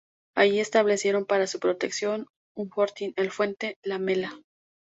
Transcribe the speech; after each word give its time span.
Allí 0.35 0.59
establecieron, 0.59 1.25
para 1.27 1.45
su 1.45 1.59
protección, 1.59 2.25
un 2.57 2.71
fortín, 2.71 3.13
el 3.17 3.29
Fuerte 3.29 3.77
La 3.83 3.99
Mela. 3.99 4.41